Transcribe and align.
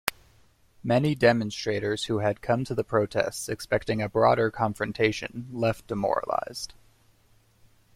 Many 0.83 1.13
demonstrators 1.13 2.05
who 2.05 2.17
had 2.17 2.41
come 2.41 2.63
to 2.63 2.73
the 2.73 2.83
protests 2.83 3.47
expecting 3.47 4.01
a 4.01 4.09
broader 4.09 4.49
confrontation 4.49 5.47
left 5.51 5.85
demoralised. 5.85 6.73